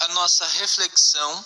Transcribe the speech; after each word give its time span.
a 0.00 0.08
nossa 0.08 0.46
reflexão 0.46 1.44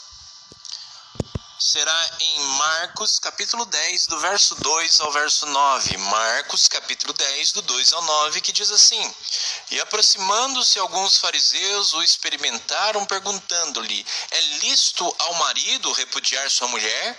será 1.59 2.11
em 2.21 2.41
Marcos, 2.41 3.19
capítulo 3.19 3.65
10, 3.65 4.07
do 4.09 4.21
verso 4.21 4.55
2 4.57 5.01
ao 5.01 5.13
verso 5.13 5.47
9. 5.47 5.97
Marcos, 5.97 6.69
capítulo 6.69 7.13
10, 7.15 7.53
do 7.53 7.63
2 7.63 7.93
ao 7.95 8.03
9, 8.03 8.41
que 8.43 8.53
diz 8.53 8.71
assim: 8.71 9.15
E 9.71 9.81
aproximando-se 9.81 10.79
alguns 10.79 11.17
fariseus 11.17 11.95
o 11.95 12.03
experimentaram, 12.03 13.07
perguntando-lhe: 13.07 14.07
É 14.31 14.41
lícito 14.61 15.17
ao 15.19 15.35
marido 15.35 15.93
repudiar 15.93 16.51
sua 16.51 16.69
mulher? 16.69 17.19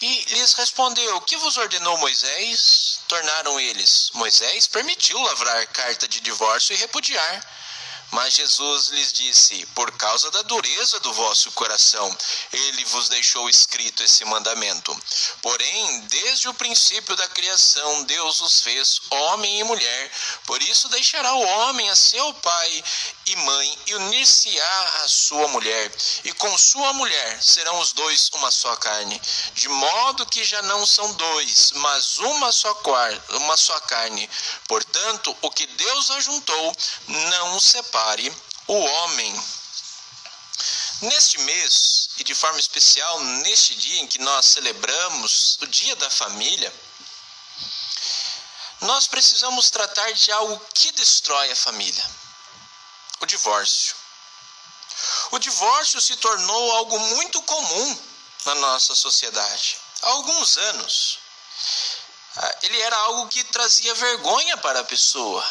E 0.00 0.24
lhes 0.34 0.54
respondeu: 0.54 1.20
Que 1.22 1.36
vos 1.36 1.58
ordenou 1.58 1.98
Moisés? 1.98 3.00
Tornaram 3.06 3.60
eles: 3.60 4.10
Moisés 4.14 4.66
permitiu 4.66 5.18
lavrar 5.20 5.66
carta 5.68 6.08
de 6.08 6.20
divórcio 6.20 6.72
e 6.72 6.76
repudiar. 6.76 7.67
Mas 8.10 8.34
Jesus 8.34 8.88
lhes 8.88 9.12
disse: 9.12 9.66
Por 9.74 9.90
causa 9.92 10.30
da 10.30 10.42
dureza 10.42 10.98
do 11.00 11.12
vosso 11.12 11.50
coração, 11.52 12.16
ele 12.52 12.84
vos 12.86 13.08
deixou 13.08 13.48
escrito 13.50 14.02
esse 14.02 14.24
mandamento. 14.24 14.96
Porém, 15.42 16.00
desde 16.02 16.48
o 16.48 16.54
princípio 16.54 17.14
da 17.16 17.28
criação, 17.28 18.04
Deus 18.04 18.40
os 18.40 18.62
fez 18.62 19.00
homem 19.10 19.60
e 19.60 19.64
mulher. 19.64 20.10
Por 20.46 20.62
isso 20.62 20.88
deixará 20.88 21.34
o 21.34 21.46
homem 21.46 21.90
a 21.90 21.96
seu 21.96 22.32
pai 22.34 22.84
e 23.26 23.36
mãe 23.36 23.78
e 23.86 23.94
unir-se-á 23.96 25.02
à 25.04 25.08
sua 25.08 25.46
mulher, 25.48 25.92
e 26.24 26.32
com 26.32 26.56
sua 26.56 26.94
mulher 26.94 27.42
serão 27.42 27.78
os 27.78 27.92
dois 27.92 28.30
uma 28.32 28.50
só 28.50 28.74
carne. 28.76 29.20
De 29.52 29.68
modo 29.68 30.24
que 30.24 30.42
já 30.44 30.62
não 30.62 30.86
são 30.86 31.12
dois, 31.12 31.72
mas 31.72 32.18
uma 32.18 32.50
só, 32.52 32.72
uma 33.30 33.56
só 33.56 33.78
carne. 33.80 34.28
Portanto, 34.66 35.36
o 35.42 35.50
que 35.50 35.66
Deus 35.66 36.10
ajuntou, 36.12 36.76
não 37.06 37.60
separa 37.60 37.97
separe 37.98 38.32
o 38.68 38.74
homem. 38.74 39.44
Neste 41.00 41.38
mês, 41.38 42.08
e 42.16 42.24
de 42.24 42.34
forma 42.34 42.58
especial 42.58 43.20
neste 43.20 43.74
dia 43.74 44.00
em 44.00 44.06
que 44.06 44.18
nós 44.18 44.46
celebramos 44.46 45.56
o 45.60 45.66
Dia 45.66 45.94
da 45.96 46.10
Família, 46.10 46.72
nós 48.80 49.06
precisamos 49.06 49.70
tratar 49.70 50.12
de 50.12 50.30
algo 50.32 50.60
que 50.74 50.92
destrói 50.92 51.50
a 51.50 51.56
família: 51.56 52.10
o 53.20 53.26
divórcio. 53.26 53.94
O 55.30 55.38
divórcio 55.38 56.00
se 56.00 56.16
tornou 56.16 56.72
algo 56.72 56.98
muito 56.98 57.40
comum 57.42 58.02
na 58.44 58.54
nossa 58.56 58.94
sociedade 58.94 59.76
há 60.02 60.08
alguns 60.08 60.56
anos. 60.56 61.18
Ah, 62.36 62.58
ele 62.62 62.80
era 62.80 62.96
algo 62.96 63.28
que 63.28 63.44
trazia 63.44 63.94
vergonha 63.94 64.56
para 64.58 64.80
a 64.80 64.84
pessoa, 64.84 65.44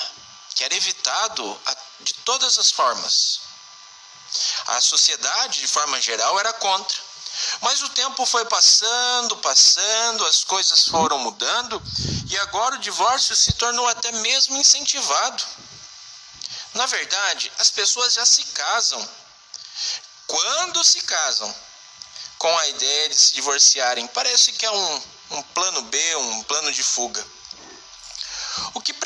que 0.56 0.64
era 0.64 0.76
evitado 0.76 1.62
de 2.00 2.14
todas 2.14 2.58
as 2.58 2.72
formas. 2.72 3.40
A 4.68 4.82
sociedade, 4.82 5.62
de 5.62 5.68
forma 5.68 6.00
geral, 6.02 6.40
era 6.40 6.54
contra. 6.54 7.08
Mas 7.62 7.82
o 7.82 7.90
tempo 7.90 8.26
foi 8.26 8.46
passando, 8.46 9.38
passando, 9.38 10.26
as 10.26 10.44
coisas 10.44 10.88
foram 10.88 11.20
mudando 11.20 11.82
e 12.30 12.38
agora 12.40 12.76
o 12.76 12.80
divórcio 12.80 13.36
se 13.36 13.54
tornou 13.54 13.88
até 13.88 14.12
mesmo 14.12 14.58
incentivado. 14.58 15.44
Na 16.74 16.86
verdade, 16.86 17.52
as 17.60 17.70
pessoas 17.70 18.14
já 18.14 18.26
se 18.26 18.44
casam. 18.44 19.10
Quando 20.26 20.84
se 20.84 21.02
casam 21.02 21.56
com 22.38 22.58
a 22.58 22.68
ideia 22.68 23.10
de 23.10 23.18
se 23.18 23.34
divorciarem, 23.34 24.08
parece 24.08 24.52
que 24.52 24.66
é 24.66 24.72
um, 24.72 25.04
um 25.32 25.42
plano 25.44 25.82
B, 25.84 26.16
um 26.18 26.44
plano 26.44 26.72
de 26.72 26.84
fuga. 26.84 27.26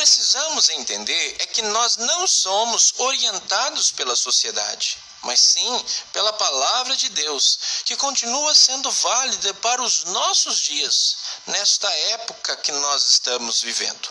Precisamos 0.02 0.68
entender 0.70 1.36
é 1.42 1.46
que 1.46 1.62
nós 1.62 1.96
não 1.96 2.26
somos 2.26 2.92
orientados 2.98 3.92
pela 3.92 4.16
sociedade, 4.16 4.98
mas 5.22 5.40
sim 5.40 5.86
pela 6.12 6.34
palavra 6.34 6.98
de 6.98 7.08
Deus, 7.10 7.60
que 7.86 7.96
continua 7.96 8.56
sendo 8.56 8.90
válida 8.90 9.54
para 9.54 9.80
os 9.80 10.06
nossos 10.06 10.58
dias, 10.58 11.18
nesta 11.46 11.88
época 12.14 12.58
que 12.58 12.72
nós 12.72 13.12
estamos 13.12 13.62
vivendo. 13.62 14.10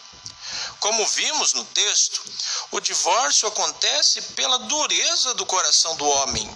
Como 0.79 1.05
vimos 1.09 1.55
no 1.55 1.65
texto, 1.65 2.23
o 2.71 2.79
divórcio 2.79 3.49
acontece 3.49 4.23
pela 4.37 4.61
dureza 4.61 5.35
do 5.35 5.45
coração 5.45 5.97
do 5.97 6.07
homem. 6.07 6.49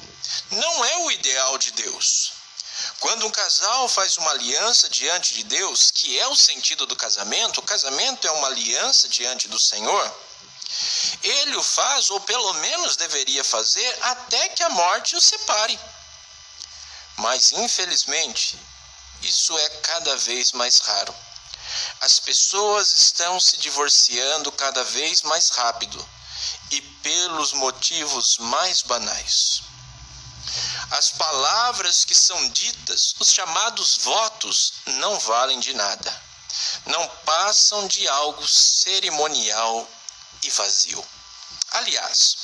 Não 0.52 0.84
é 0.84 0.96
o 0.98 1.10
ideal 1.10 1.58
de 1.58 1.72
Deus. 1.72 2.23
Quando 3.14 3.26
um 3.26 3.30
casal 3.30 3.88
faz 3.88 4.16
uma 4.16 4.32
aliança 4.32 4.88
diante 4.88 5.34
de 5.34 5.44
Deus, 5.44 5.92
que 5.92 6.18
é 6.18 6.26
o 6.26 6.34
sentido 6.34 6.84
do 6.84 6.96
casamento, 6.96 7.60
o 7.60 7.62
casamento 7.62 8.26
é 8.26 8.30
uma 8.32 8.48
aliança 8.48 9.08
diante 9.08 9.46
do 9.46 9.56
Senhor, 9.56 10.16
ele 11.22 11.56
o 11.56 11.62
faz, 11.62 12.10
ou 12.10 12.18
pelo 12.18 12.52
menos 12.54 12.96
deveria 12.96 13.44
fazer, 13.44 13.98
até 14.02 14.48
que 14.48 14.64
a 14.64 14.68
morte 14.70 15.14
o 15.14 15.20
separe. 15.20 15.78
Mas, 17.18 17.52
infelizmente, 17.52 18.58
isso 19.22 19.56
é 19.56 19.68
cada 19.68 20.16
vez 20.16 20.50
mais 20.50 20.80
raro. 20.80 21.14
As 22.00 22.18
pessoas 22.18 22.90
estão 22.90 23.38
se 23.38 23.56
divorciando 23.58 24.50
cada 24.50 24.82
vez 24.82 25.22
mais 25.22 25.50
rápido 25.50 26.04
e 26.72 26.80
pelos 26.80 27.52
motivos 27.52 28.38
mais 28.38 28.82
banais. 28.82 29.62
As 30.96 31.10
palavras 31.10 32.04
que 32.04 32.14
são 32.14 32.48
ditas, 32.50 33.14
os 33.18 33.32
chamados 33.32 33.96
votos, 33.96 34.74
não 34.86 35.18
valem 35.18 35.58
de 35.58 35.74
nada. 35.74 36.22
Não 36.86 37.08
passam 37.24 37.88
de 37.88 38.06
algo 38.06 38.46
cerimonial 38.46 39.88
e 40.44 40.50
vazio. 40.50 41.04
Aliás, 41.74 42.36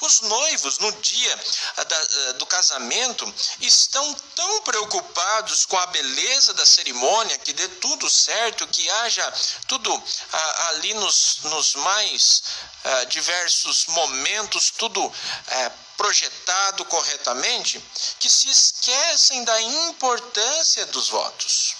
os 0.00 0.20
noivos, 0.22 0.78
no 0.78 0.90
dia 1.02 1.44
eh, 1.76 2.32
do 2.34 2.46
casamento, 2.46 3.34
estão 3.60 4.14
tão 4.34 4.62
preocupados 4.62 5.66
com 5.66 5.78
a 5.78 5.86
beleza 5.86 6.54
da 6.54 6.64
cerimônia, 6.64 7.38
que 7.38 7.52
dê 7.52 7.68
tudo 7.68 8.08
certo, 8.08 8.66
que 8.68 8.88
haja 8.88 9.32
tudo 9.68 9.92
ah, 10.32 10.68
ali 10.68 10.94
nos, 10.94 11.40
nos 11.42 11.74
mais 11.74 12.42
ah, 12.82 13.04
diversos 13.04 13.84
momentos, 13.88 14.70
tudo 14.70 15.12
eh, 15.48 15.72
projetado 15.98 16.82
corretamente, 16.86 17.78
que 18.18 18.30
se 18.30 18.48
esquecem 18.48 19.44
da 19.44 19.60
importância 19.60 20.86
dos 20.86 21.10
votos. 21.10 21.76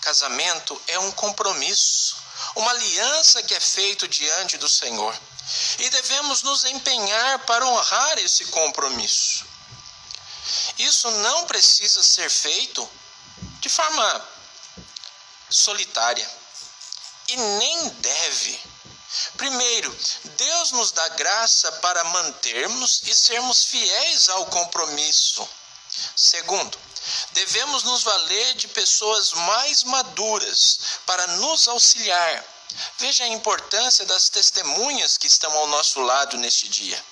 Casamento 0.00 0.80
é 0.86 0.98
um 0.98 1.12
compromisso, 1.12 2.23
uma 2.54 2.70
aliança 2.70 3.42
que 3.42 3.54
é 3.54 3.60
feito 3.60 4.06
diante 4.08 4.56
do 4.58 4.68
Senhor. 4.68 5.16
E 5.78 5.90
devemos 5.90 6.42
nos 6.42 6.64
empenhar 6.64 7.40
para 7.40 7.66
honrar 7.66 8.18
esse 8.18 8.46
compromisso. 8.46 9.46
Isso 10.78 11.10
não 11.10 11.46
precisa 11.46 12.02
ser 12.02 12.30
feito 12.30 12.88
de 13.60 13.68
forma 13.68 14.28
solitária 15.50 16.28
e 17.28 17.36
nem 17.36 17.88
deve 17.88 18.74
Primeiro, 19.36 19.96
Deus 20.36 20.72
nos 20.72 20.90
dá 20.90 21.08
graça 21.10 21.70
para 21.72 22.04
mantermos 22.04 23.00
e 23.04 23.14
sermos 23.14 23.64
fiéis 23.64 24.28
ao 24.28 24.46
compromisso. 24.46 25.48
Segundo, 26.16 26.78
devemos 27.32 27.82
nos 27.82 28.02
valer 28.02 28.54
de 28.54 28.68
pessoas 28.68 29.32
mais 29.32 29.82
maduras 29.84 30.78
para 31.06 31.26
nos 31.38 31.68
auxiliar. 31.68 32.44
Veja 32.98 33.24
a 33.24 33.28
importância 33.28 34.04
das 34.06 34.28
testemunhas 34.28 35.16
que 35.16 35.26
estão 35.26 35.52
ao 35.56 35.66
nosso 35.68 36.00
lado 36.00 36.36
neste 36.36 36.68
dia. 36.68 37.04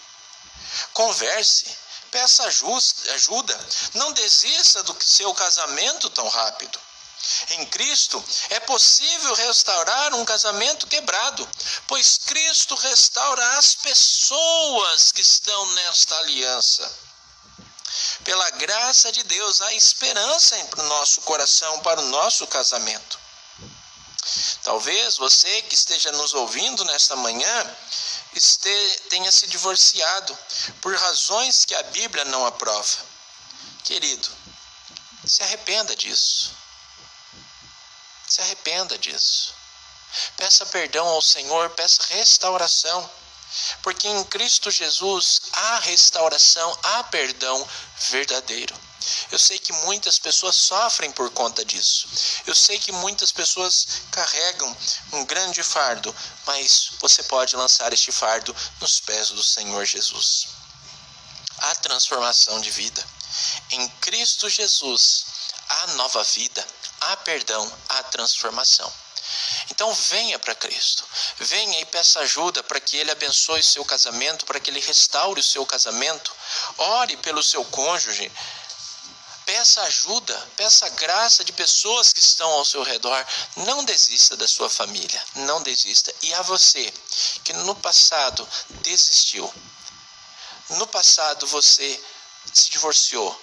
Converse, 0.92 1.66
peça 2.10 2.44
ajuda, 2.44 3.66
não 3.94 4.12
desista 4.12 4.82
do 4.82 4.97
seu 5.04 5.32
casamento 5.34 6.10
tão 6.10 6.28
rápido. 6.28 6.81
Em 7.50 7.66
Cristo 7.66 8.22
é 8.50 8.60
possível 8.60 9.34
restaurar 9.34 10.12
um 10.15 10.25
casamento 10.25 10.87
quebrado, 10.88 11.48
pois 11.87 12.19
Cristo 12.19 12.75
restaura 12.75 13.59
as 13.59 13.75
pessoas 13.76 15.12
que 15.12 15.21
estão 15.21 15.66
nesta 15.72 16.16
aliança. 16.19 17.11
Pela 18.24 18.51
graça 18.51 19.10
de 19.10 19.22
Deus, 19.24 19.60
há 19.60 19.74
esperança 19.74 20.57
para 20.66 20.83
o 20.83 20.89
nosso 20.89 21.21
coração, 21.22 21.80
para 21.80 22.01
o 22.01 22.09
nosso 22.09 22.47
casamento. 22.47 23.19
Talvez 24.63 25.16
você 25.16 25.63
que 25.63 25.74
esteja 25.74 26.13
nos 26.13 26.33
ouvindo 26.33 26.84
nesta 26.84 27.16
manhã 27.16 27.77
tenha 29.10 29.30
se 29.33 29.47
divorciado 29.48 30.39
por 30.80 30.95
razões 30.97 31.65
que 31.65 31.74
a 31.74 31.83
Bíblia 31.84 32.24
não 32.27 32.47
aprova. 32.47 32.98
Querido, 33.84 34.30
se 35.27 35.42
arrependa 35.42 35.95
disso. 35.97 36.53
Se 38.28 38.41
arrependa 38.41 38.97
disso. 38.97 39.53
Peça 40.36 40.65
perdão 40.66 41.07
ao 41.09 41.21
Senhor, 41.21 41.71
peça 41.71 42.03
restauração. 42.09 43.10
Porque 43.83 44.09
em 44.09 44.25
Cristo 44.25 44.71
Jesus 44.71 45.41
há 45.53 45.81
restauração, 45.81 46.78
há 46.83 47.04
perdão 47.04 47.69
verdadeiro. 48.10 48.75
Eu 49.33 49.39
sei 49.39 49.59
que 49.59 49.72
muitas 49.72 50.19
pessoas 50.19 50.54
sofrem 50.54 51.10
por 51.13 51.28
conta 51.31 51.65
disso. 51.65 52.09
Eu 52.47 52.54
sei 52.54 52.78
que 52.78 52.93
muitas 52.93 53.33
pessoas 53.33 53.87
carregam 54.13 54.77
um 55.13 55.25
grande 55.25 55.63
fardo, 55.63 56.15
mas 56.47 56.93
você 57.01 57.22
pode 57.25 57.57
lançar 57.57 57.93
este 57.93 58.13
fardo 58.13 58.54
nos 58.81 59.01
pés 59.01 59.31
do 59.31 59.43
Senhor 59.43 59.84
Jesus. 59.84 60.47
há 61.59 61.75
transformação 61.77 62.60
de 62.60 62.71
vida. 62.71 63.04
Em 63.71 63.89
Cristo 64.01 64.49
Jesus 64.49 65.25
há 65.69 65.87
nova 65.95 66.22
vida, 66.25 66.66
há 67.01 67.16
perdão, 67.19 67.72
há 67.89 68.03
transformação. 68.04 68.93
Então 69.72 69.91
venha 69.95 70.39
para 70.39 70.54
Cristo, 70.54 71.03
venha 71.39 71.80
e 71.80 71.86
peça 71.86 72.21
ajuda 72.21 72.63
para 72.63 72.78
que 72.78 72.98
Ele 72.98 73.10
abençoe 73.10 73.63
seu 73.63 73.83
casamento, 73.86 74.45
para 74.45 74.60
que 74.60 74.69
Ele 74.69 74.80
restaure 74.80 75.41
o 75.41 75.42
seu 75.42 75.65
casamento. 75.65 76.30
Ore 76.77 77.16
pelo 77.16 77.42
seu 77.42 77.65
cônjuge, 77.65 78.30
peça 79.47 79.80
ajuda, 79.80 80.36
peça 80.59 80.86
graça 80.91 81.42
de 81.42 81.54
pessoas 81.54 82.13
que 82.13 82.21
estão 82.21 82.51
ao 82.51 82.66
seu 82.66 82.83
redor. 82.83 83.27
Não 83.57 83.83
desista 83.83 84.36
da 84.36 84.47
sua 84.47 84.69
família, 84.69 85.24
não 85.36 85.63
desista. 85.63 86.15
E 86.21 86.34
a 86.34 86.42
você 86.42 86.92
que 87.42 87.54
no 87.54 87.75
passado 87.75 88.47
desistiu, 88.83 89.51
no 90.68 90.86
passado 90.86 91.47
você 91.47 91.98
se 92.53 92.68
divorciou 92.68 93.42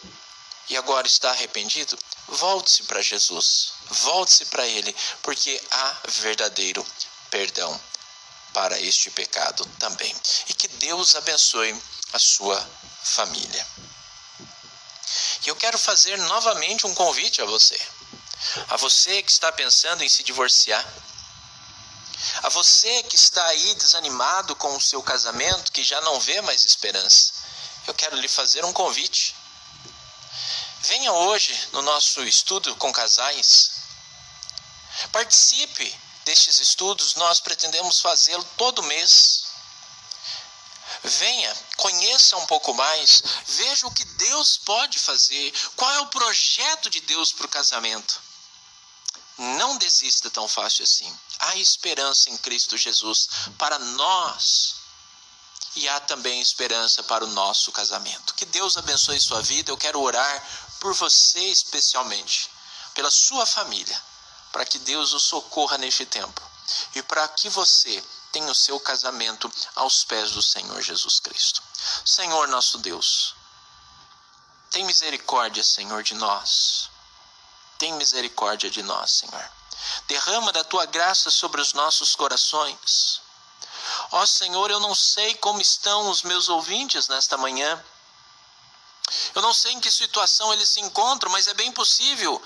e 0.69 0.77
agora 0.77 1.07
está 1.07 1.31
arrependido, 1.31 1.97
volte-se 2.27 2.83
para 2.83 3.01
Jesus, 3.01 3.78
volte-se 3.89 4.45
para 4.45 4.65
Ele, 4.65 4.95
porque 5.21 5.61
há 5.71 5.97
verdadeiro 6.07 6.85
perdão 7.29 7.79
para 8.53 8.79
este 8.79 9.11
pecado 9.11 9.65
também. 9.77 10.15
E 10.47 10.53
que 10.53 10.67
Deus 10.67 11.15
abençoe 11.15 11.79
a 12.13 12.19
sua 12.19 12.59
família. 13.03 13.67
E 15.43 15.49
eu 15.49 15.55
quero 15.55 15.77
fazer 15.77 16.17
novamente 16.17 16.85
um 16.85 16.93
convite 16.93 17.41
a 17.41 17.45
você. 17.45 17.79
A 18.69 18.77
você 18.77 19.21
que 19.21 19.31
está 19.31 19.51
pensando 19.51 20.03
em 20.03 20.09
se 20.09 20.23
divorciar. 20.23 20.85
A 22.43 22.49
você 22.49 23.03
que 23.03 23.15
está 23.15 23.45
aí 23.45 23.75
desanimado 23.75 24.55
com 24.55 24.75
o 24.75 24.81
seu 24.81 25.01
casamento, 25.01 25.71
que 25.71 25.83
já 25.83 25.99
não 26.01 26.19
vê 26.19 26.41
mais 26.41 26.65
esperança. 26.65 27.33
Eu 27.87 27.93
quero 27.93 28.17
lhe 28.17 28.27
fazer 28.27 28.65
um 28.65 28.73
convite. 28.73 29.35
Venha 30.81 31.11
hoje 31.11 31.57
no 31.71 31.81
nosso 31.81 32.23
estudo 32.23 32.75
com 32.75 32.91
casais. 32.91 33.78
Participe 35.11 35.99
destes 36.25 36.59
estudos, 36.59 37.15
nós 37.15 37.39
pretendemos 37.39 37.99
fazê-lo 37.99 38.43
todo 38.57 38.83
mês. 38.83 39.43
Venha, 41.03 41.57
conheça 41.77 42.35
um 42.37 42.45
pouco 42.45 42.73
mais, 42.73 43.23
veja 43.45 43.87
o 43.87 43.93
que 43.93 44.03
Deus 44.03 44.57
pode 44.57 44.99
fazer, 44.99 45.53
qual 45.75 45.91
é 45.93 45.99
o 46.01 46.07
projeto 46.07 46.89
de 46.89 46.99
Deus 47.01 47.31
para 47.31 47.45
o 47.45 47.49
casamento. 47.49 48.21
Não 49.37 49.77
desista 49.77 50.29
tão 50.29 50.47
fácil 50.47 50.83
assim. 50.83 51.17
Há 51.39 51.55
esperança 51.55 52.29
em 52.29 52.37
Cristo 52.37 52.75
Jesus 52.75 53.29
para 53.57 53.79
nós 53.79 54.75
e 55.75 55.87
há 55.87 55.99
também 56.01 56.41
esperança 56.41 57.01
para 57.03 57.23
o 57.23 57.29
nosso 57.29 57.71
casamento. 57.71 58.33
Que 58.33 58.45
Deus 58.45 58.75
abençoe 58.75 59.19
sua 59.19 59.41
vida. 59.41 59.71
Eu 59.71 59.77
quero 59.77 60.01
orar 60.01 60.47
por 60.79 60.93
você 60.93 61.39
especialmente, 61.39 62.49
pela 62.93 63.09
sua 63.09 63.45
família, 63.45 64.03
para 64.51 64.65
que 64.65 64.79
Deus 64.79 65.13
o 65.13 65.19
socorra 65.19 65.77
neste 65.77 66.05
tempo 66.05 66.41
e 66.95 67.01
para 67.03 67.27
que 67.27 67.49
você 67.49 68.03
tenha 68.31 68.51
o 68.51 68.55
seu 68.55 68.79
casamento 68.79 69.51
aos 69.75 70.03
pés 70.03 70.31
do 70.31 70.41
Senhor 70.41 70.81
Jesus 70.81 71.19
Cristo. 71.19 71.63
Senhor 72.05 72.47
nosso 72.47 72.77
Deus, 72.77 73.35
tem 74.71 74.85
misericórdia, 74.85 75.63
Senhor, 75.63 76.03
de 76.03 76.13
nós. 76.13 76.89
Tem 77.77 77.93
misericórdia 77.93 78.69
de 78.69 78.83
nós, 78.83 79.11
Senhor. 79.11 79.51
Derrama 80.07 80.51
da 80.51 80.63
tua 80.63 80.85
graça 80.85 81.31
sobre 81.31 81.61
os 81.61 81.73
nossos 81.73 82.15
corações. 82.15 83.21
Ó 84.11 84.25
Senhor, 84.25 84.69
eu 84.69 84.79
não 84.79 84.93
sei 84.93 85.35
como 85.35 85.61
estão 85.61 86.09
os 86.09 86.21
meus 86.21 86.49
ouvintes 86.49 87.07
nesta 87.07 87.37
manhã. 87.37 87.83
Eu 89.33 89.41
não 89.41 89.53
sei 89.53 89.71
em 89.71 89.79
que 89.79 89.89
situação 89.89 90.53
eles 90.53 90.69
se 90.69 90.79
encontram, 90.81 91.31
mas 91.31 91.47
é 91.47 91.53
bem 91.53 91.71
possível 91.71 92.41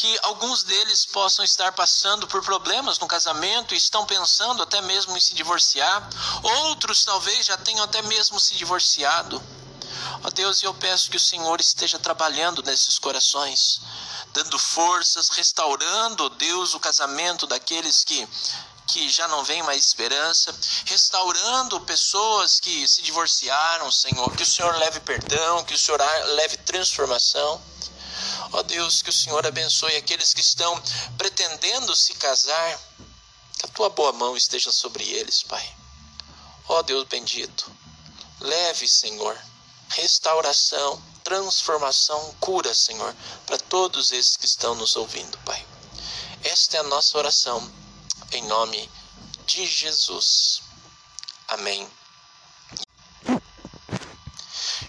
que 0.00 0.18
alguns 0.22 0.62
deles 0.62 1.04
possam 1.04 1.44
estar 1.44 1.72
passando 1.72 2.26
por 2.26 2.42
problemas 2.42 2.98
no 2.98 3.06
casamento 3.06 3.74
e 3.74 3.76
estão 3.76 4.06
pensando 4.06 4.62
até 4.62 4.80
mesmo 4.80 5.14
em 5.14 5.20
se 5.20 5.34
divorciar. 5.34 6.08
Outros 6.42 7.04
talvez 7.04 7.44
já 7.44 7.58
tenham 7.58 7.84
até 7.84 8.00
mesmo 8.00 8.40
se 8.40 8.54
divorciado. 8.54 9.42
Ó 10.24 10.30
Deus, 10.30 10.62
eu 10.62 10.72
peço 10.72 11.10
que 11.10 11.18
o 11.18 11.20
Senhor 11.20 11.60
esteja 11.60 11.98
trabalhando 11.98 12.62
nesses 12.62 12.98
corações, 12.98 13.82
dando 14.32 14.58
forças, 14.58 15.28
restaurando, 15.28 16.30
Deus, 16.30 16.72
o 16.72 16.80
casamento 16.80 17.46
daqueles 17.46 18.02
que 18.02 18.26
que 18.86 19.08
já 19.08 19.28
não 19.28 19.44
vem 19.44 19.62
mais 19.62 19.86
esperança, 19.86 20.52
restaurando 20.86 21.80
pessoas 21.82 22.58
que 22.58 22.88
se 22.88 23.02
divorciaram, 23.02 23.88
Senhor, 23.88 24.34
que 24.34 24.42
o 24.42 24.46
Senhor 24.46 24.74
leve 24.78 24.98
perdão, 24.98 25.62
que 25.62 25.74
o 25.74 25.78
Senhor 25.78 26.00
leve 26.34 26.56
transformação. 26.56 27.62
Ó 28.52 28.58
oh 28.58 28.62
Deus, 28.62 29.02
que 29.02 29.10
o 29.10 29.12
Senhor 29.12 29.46
abençoe 29.46 29.96
aqueles 29.96 30.34
que 30.34 30.40
estão 30.40 30.80
pretendendo 31.16 31.94
se 31.94 32.14
casar. 32.14 32.80
Que 33.58 33.66
a 33.66 33.68
tua 33.68 33.90
boa 33.90 34.12
mão 34.12 34.36
esteja 34.36 34.72
sobre 34.72 35.04
eles, 35.04 35.42
Pai. 35.42 35.76
Ó 36.68 36.78
oh 36.78 36.82
Deus 36.82 37.06
bendito, 37.08 37.70
leve, 38.40 38.88
Senhor, 38.88 39.36
restauração, 39.90 41.02
transformação, 41.22 42.34
cura, 42.40 42.74
Senhor, 42.74 43.14
para 43.46 43.58
todos 43.58 44.12
esses 44.12 44.36
que 44.36 44.46
estão 44.46 44.74
nos 44.74 44.96
ouvindo, 44.96 45.36
Pai. 45.38 45.66
Esta 46.42 46.78
é 46.78 46.80
a 46.80 46.84
nossa 46.84 47.18
oração, 47.18 47.70
em 48.32 48.42
nome 48.44 48.90
de 49.46 49.66
Jesus. 49.66 50.62
Amém 51.48 51.90